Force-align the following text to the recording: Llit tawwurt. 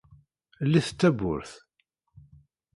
Llit 0.71 0.87
tawwurt. 0.99 1.51